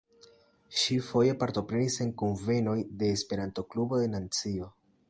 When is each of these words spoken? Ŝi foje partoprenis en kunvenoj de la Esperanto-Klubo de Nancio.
Ŝi 0.83 0.95
foje 1.09 1.35
partoprenis 1.43 1.99
en 2.07 2.15
kunvenoj 2.23 2.77
de 2.87 3.13
la 3.13 3.21
Esperanto-Klubo 3.21 4.03
de 4.03 4.15
Nancio. 4.17 4.77